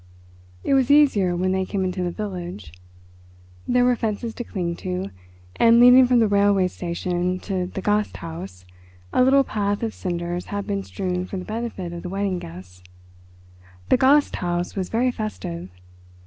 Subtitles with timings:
[0.63, 2.73] It was easier when they came into the village.
[3.67, 5.11] There were fences to cling to,
[5.57, 8.65] and leading from the railway station to the Gasthaus
[9.13, 12.81] a little path of cinders had been strewn for the benefit of the wedding guests.
[13.89, 15.69] The Gasthaus was very festive.